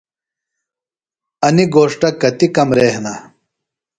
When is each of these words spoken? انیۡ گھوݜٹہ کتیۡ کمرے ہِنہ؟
انیۡ 1.45 1.67
گھوݜٹہ 1.73 2.09
کتیۡ 2.21 2.51
کمرے 2.55 2.87
ہِنہ؟ 2.93 3.13